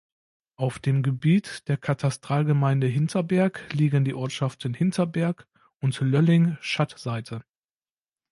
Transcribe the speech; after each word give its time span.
Auf 0.55 0.79
dem 0.79 1.03
Gebiet 1.03 1.67
der 1.67 1.77
Katastralgemeinde 1.77 2.87
Hinterberg 2.87 3.71
liegen 3.71 4.03
die 4.03 4.15
Ortschaften 4.15 4.73
Hinterberg 4.73 5.47
und 5.79 5.99
Lölling 6.01 6.57
Schattseite. 6.59 7.45